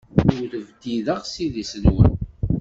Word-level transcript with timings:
Ur 0.57 0.61
bdideɣ 0.67 1.21
s 1.25 1.33
idis-nwen. 1.45 2.13